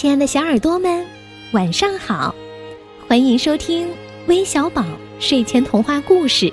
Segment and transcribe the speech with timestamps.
[0.00, 1.06] 亲爱的小耳朵们，
[1.52, 2.34] 晚上好！
[3.06, 3.86] 欢迎收听
[4.28, 4.82] 微小宝
[5.18, 6.50] 睡前童话故事，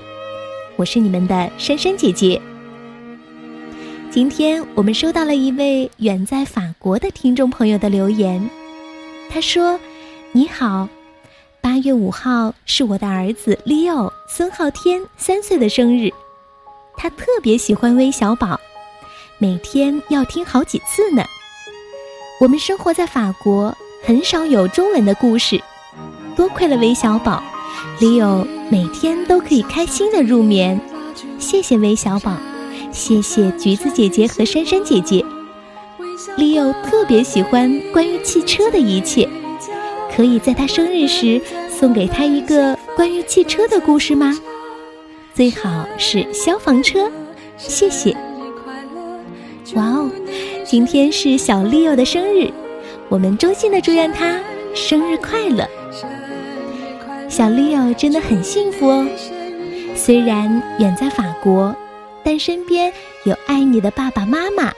[0.75, 2.41] 我是你们的珊珊姐姐。
[4.11, 8.49] 今天我们收到了一位远在法国的听众朋友的留言，
[9.29, 9.79] 他说
[10.33, 10.89] ：“你好，
[11.61, 16.11] 八月五号是我的儿子 Leo 孙浩天三岁的生日，
[16.97, 18.59] 他特别喜欢微小宝，
[19.37, 21.23] 每天要听好几次呢。”
[22.39, 25.59] 我们生活在法国，很少有中文的故事。
[26.35, 27.41] 多亏了韦小宝，
[27.99, 30.79] 李友每天都可以开心的入眠。
[31.39, 32.37] 谢谢韦小宝，
[32.91, 35.25] 谢谢橘子姐姐和珊珊姐姐。
[36.35, 39.27] 李友特别喜欢关于汽车的一切，
[40.15, 44.37] 可以在他生日时送给他一个关于汽车的故事吗？
[45.33, 47.11] 最好是消防车。
[47.57, 48.15] 谢谢。
[49.73, 50.09] 哇哦！
[50.69, 52.51] 今天是小 Leo 的生日，
[53.07, 54.37] 我们衷心的祝愿他
[54.75, 55.65] 生日快乐。
[57.29, 59.07] 小 Leo 真的很幸福哦，
[59.95, 61.73] 虽然远在法国，
[62.21, 62.91] 但身边
[63.23, 64.73] 有爱你的爸爸妈妈，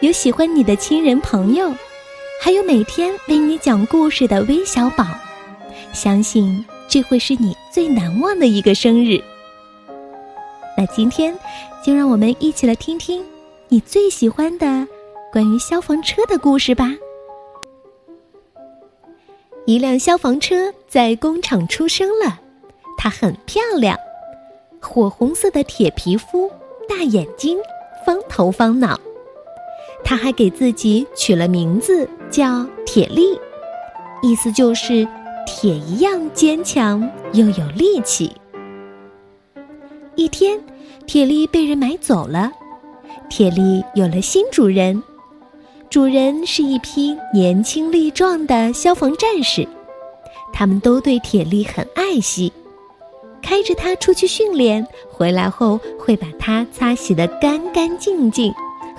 [0.00, 1.74] 有喜欢你的亲人朋友，
[2.42, 5.06] 还有每天为你讲故事的微小宝。
[5.94, 9.18] 相信这会是你最难忘的一个生日。
[10.76, 11.34] 那今天
[11.82, 13.24] 就让我们一起来听听
[13.68, 14.86] 你最喜欢的。
[15.32, 16.90] 关于消防车的故事吧。
[19.64, 22.38] 一辆消防车在工厂出生了，
[22.98, 23.96] 它很漂亮，
[24.78, 26.50] 火红色的铁皮肤，
[26.86, 27.56] 大眼睛，
[28.04, 29.00] 方头方脑。
[30.04, 33.38] 他还给自己取了名字叫铁力，
[34.20, 35.08] 意思就是
[35.46, 38.30] 铁一样坚强又有力气。
[40.14, 40.62] 一天，
[41.06, 42.52] 铁力被人买走了，
[43.30, 45.02] 铁力有了新主人。
[45.92, 49.68] 主人是一批年轻力壮的消防战士，
[50.50, 52.50] 他们都对铁力很爱惜，
[53.42, 58.50] 开着它出去训练，回来后会把它擦洗得干干净净，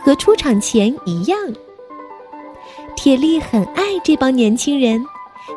[0.06, 1.35] 和出场前一样。
[2.95, 5.03] 铁力很爱这帮年轻人，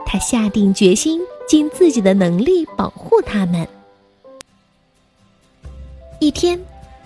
[0.06, 3.68] 他下定决心尽自己的能力保护他们。
[6.18, 6.58] 一天，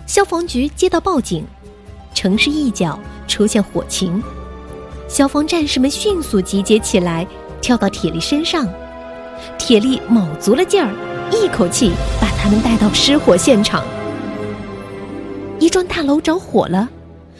[0.07, 1.45] 消防局接到报警。
[2.13, 4.21] 城市一角出现火情，
[5.07, 7.25] 消防战士们迅速集结起来，
[7.61, 8.67] 跳到铁力身上。
[9.57, 10.93] 铁力卯足了劲儿，
[11.31, 13.83] 一口气把他们带到失火现场。
[15.59, 16.89] 一幢大楼着火了，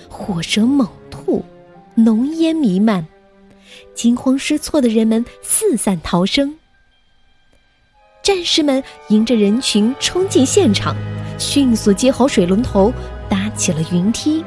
[0.10, 1.44] 火舌猛吐，
[1.96, 3.06] 浓烟弥漫，
[3.94, 6.56] 惊慌失措的人们四散逃生。
[8.24, 10.96] 战士们迎着人群冲进现场，
[11.40, 12.94] 迅速接好水龙头，
[13.28, 14.44] 搭起了云梯。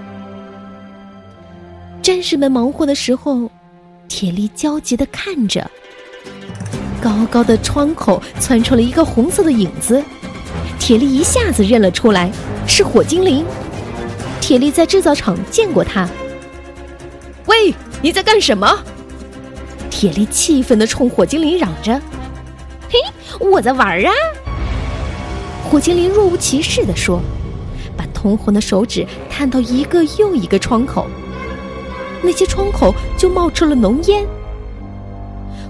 [2.05, 3.51] 战士们忙活的时候，
[4.09, 5.71] 铁力焦急的看着。
[7.01, 10.05] 高高的窗口窜出了一个红色的影子，
[10.79, 12.31] 铁力一下子认了出来，
[12.67, 13.43] 是火精灵。
[14.39, 16.07] 铁力在制造厂见过他。
[17.47, 18.85] 喂，你在干什么？
[19.89, 21.99] 铁力气愤的冲火精灵嚷着
[22.93, 22.99] ：“嘿，
[23.41, 24.13] 我在玩啊！”
[25.65, 27.23] 火精灵若无其事的说，
[27.97, 31.07] 把通红的手指探到一个又一个窗口。
[32.25, 34.27] 那些窗口就冒出了浓烟。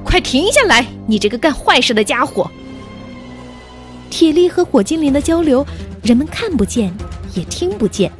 [0.04, 0.87] 快停下来！
[1.06, 2.48] 你这个干坏事的家伙！
[4.10, 5.66] 铁力和火精灵的交流，
[6.03, 6.94] 人们看不见，
[7.34, 8.12] 也听不见。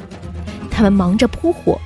[0.71, 1.79] 他们忙着扑火。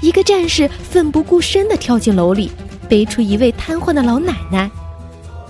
[0.00, 2.52] 一个战士奋不顾身的跳进楼里，
[2.88, 4.70] 背出一位瘫痪的老奶奶。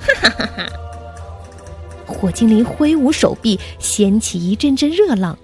[0.00, 0.66] 哈哈哈哈！
[2.06, 5.36] 火精灵挥舞手臂，掀起一阵阵热浪。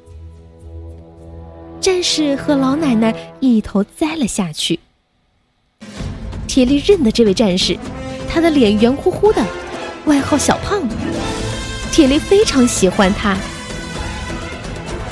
[1.84, 4.80] 战士和老奶奶一头栽了下去。
[6.48, 7.76] 铁力认得这位战士，
[8.26, 9.44] 他的脸圆乎乎的，
[10.06, 10.80] 外号小胖。
[11.92, 13.36] 铁力非常喜欢他。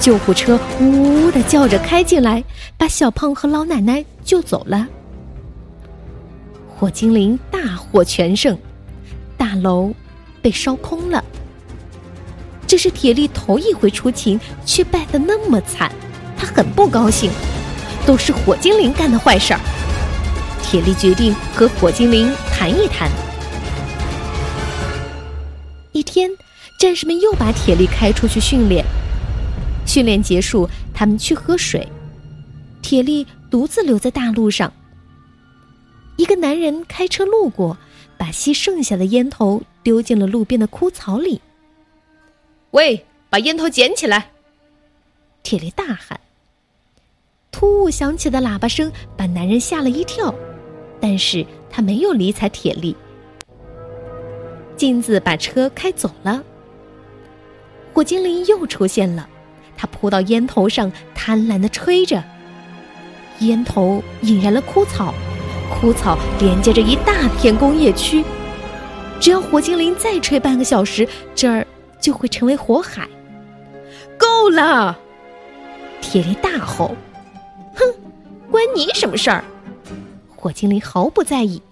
[0.00, 2.42] 救护车呜呜的叫着开进来，
[2.78, 4.88] 把小胖和老奶奶救走了。
[6.74, 8.56] 火精灵大获全胜，
[9.36, 9.92] 大楼
[10.40, 11.22] 被烧空了。
[12.66, 15.92] 这是铁力头一回出勤，却败得那么惨。
[16.42, 17.30] 他很不高兴，
[18.04, 19.60] 都是火精灵干的坏事儿。
[20.60, 23.08] 铁力决定和火精灵谈一谈。
[25.92, 26.28] 一天，
[26.80, 28.84] 战士们又把铁力开出去训练。
[29.86, 31.86] 训练结束，他们去喝水，
[32.82, 34.72] 铁力独自留在大路上。
[36.16, 37.78] 一个男人开车路过，
[38.18, 41.40] 把吸剩下的烟头丢进了路边的枯草里。
[42.72, 44.32] 喂，把烟头捡起来！
[45.44, 46.18] 铁力大喊。
[47.52, 50.34] 突兀响起的喇叭声把男人吓了一跳，
[50.98, 52.96] 但是他没有理睬铁力。
[54.76, 56.42] 镜子把车开走了，
[57.92, 59.28] 火精灵又出现了，
[59.76, 62.20] 他扑到烟头上，贪婪的吹着。
[63.40, 65.14] 烟头引燃了枯草，
[65.70, 68.24] 枯草连接着一大片工业区。
[69.20, 71.64] 只要火精灵再吹半个小时，这儿
[72.00, 73.06] 就会成为火海。
[74.16, 74.98] 够了！
[76.00, 76.96] 铁力大吼
[77.74, 77.94] ：“哼，
[78.50, 79.44] 关你什么事儿？”
[80.36, 81.62] 火精灵毫不在意：“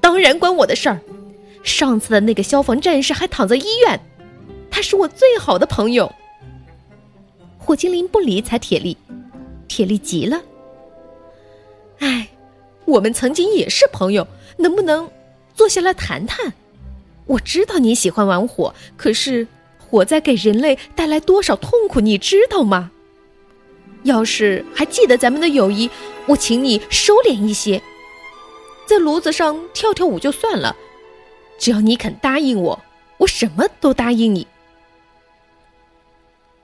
[0.00, 1.00] 当然关我的事儿。
[1.62, 4.00] 上次的那个消防战士还躺在医院，
[4.70, 6.10] 他是我最好的朋友。”
[7.58, 8.96] 火精灵不理睬铁力，
[9.68, 10.40] 铁力急了。
[11.98, 12.28] 哎，
[12.86, 14.26] 我们曾经也是朋友，
[14.56, 15.08] 能不能
[15.54, 16.52] 坐下来谈谈？
[17.26, 19.46] 我知道你喜欢玩火，可是
[19.78, 22.90] 火灾给人类带来多少痛苦，你知道吗？
[24.02, 25.90] 要是还记得咱们的友谊，
[26.26, 27.82] 我请你收敛一些，
[28.86, 30.74] 在炉子上跳跳舞就算了。
[31.58, 32.80] 只要你肯答应我，
[33.18, 34.46] 我什么都答应你。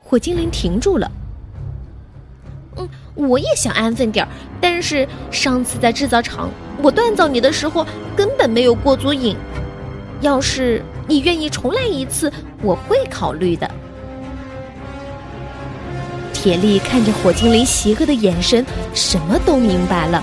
[0.00, 1.10] 火精灵停住了。
[2.76, 4.28] 嗯，我也想安分点儿，
[4.60, 6.50] 但是上次在制造厂
[6.82, 7.86] 我锻造你的时候
[8.16, 9.36] 根本没有过足瘾。
[10.22, 13.70] 要是你愿意重来一次，我会考虑的。
[16.46, 18.64] 铁力看着火精灵邪恶的眼神，
[18.94, 20.22] 什么都明白了。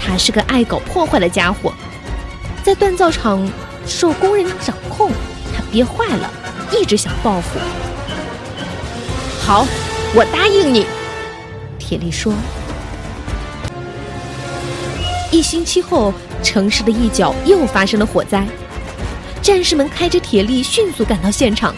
[0.00, 1.72] 他是个爱搞破坏的家伙，
[2.64, 3.48] 在锻造厂
[3.86, 5.12] 受工人掌控，
[5.56, 6.28] 他憋坏了，
[6.72, 7.60] 一直想报复。
[9.40, 9.64] 好，
[10.16, 10.84] 我答应你。
[11.78, 12.34] 铁力说
[15.30, 16.12] ：“一星期后，
[16.42, 18.44] 城市的一角又发生了火灾。
[19.40, 21.72] 战士们开着铁力迅速赶到现场，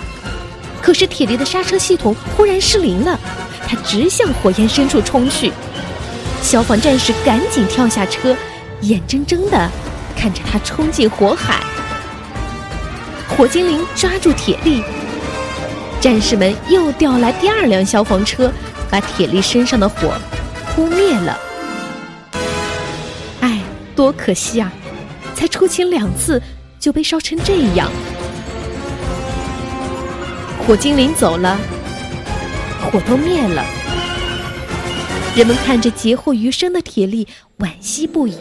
[0.87, 3.19] 可是铁力的刹车系统忽然失灵了，
[3.67, 5.50] 他直向火焰深处冲去。
[6.41, 8.37] 消防战士赶紧跳下车，
[8.83, 9.69] 眼睁睁的
[10.17, 11.61] 看着他冲进火海。
[13.29, 14.81] 火精灵抓住铁力，
[16.00, 18.49] 战士们又调来第二辆消防车。”
[18.88, 20.15] 把铁力身上的火
[20.69, 21.37] 扑灭了。
[23.41, 23.61] 哎，
[23.97, 24.73] 多可惜啊！
[25.35, 26.41] 才出勤两次
[26.79, 27.91] 就被烧成这样。
[30.66, 31.56] 火精灵走了，
[32.82, 33.64] 火都灭了。
[35.36, 37.24] 人们看着劫后余生的铁力，
[37.60, 38.36] 惋惜不已。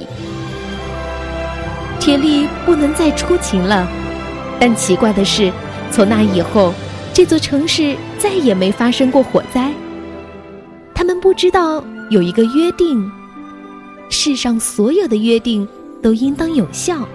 [1.99, 3.87] 铁力不能再出勤了，
[4.59, 5.53] 但奇怪的是，
[5.91, 6.73] 从那以后，
[7.13, 9.71] 这座城市再也没发生过火灾。
[10.95, 13.07] 他们不知道有一个约定，
[14.09, 15.67] 世上所有的约定
[16.01, 17.07] 都应当有效，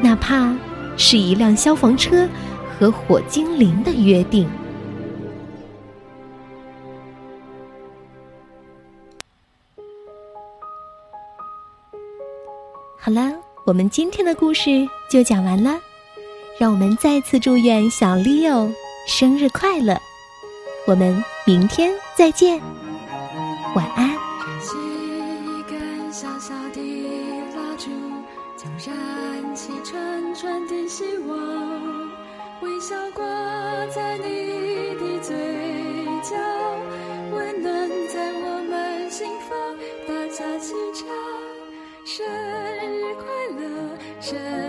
[0.00, 0.54] 哪怕
[0.96, 2.28] 是一辆消防车
[2.78, 4.48] 和火精灵的约定。
[12.98, 13.32] 好了，
[13.66, 14.70] 我们今天的故事
[15.10, 15.78] 就讲完了，
[16.58, 18.72] 让我们再次祝愿小 Leo
[19.06, 20.00] 生日快乐。
[20.86, 22.60] 我们明天再见，
[23.74, 24.14] 晚安。
[28.56, 32.13] 就燃起纯纯的希望。
[32.64, 33.22] 微笑挂
[33.94, 35.36] 在你的嘴
[36.22, 36.34] 角，
[37.30, 39.76] 温暖在我们心房。
[40.08, 41.06] 大家齐唱：
[42.06, 43.24] 生日快
[43.58, 43.62] 乐，
[44.18, 44.63] 生。